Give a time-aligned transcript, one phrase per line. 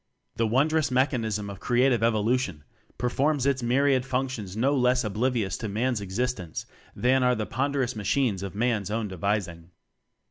[0.35, 2.63] The wondrous mechan ism of Creative Evolution
[2.97, 7.95] performs its myriad functions no less oblivious to Man's existence than are the ponder ous
[7.95, 9.69] machines of Man's own devising.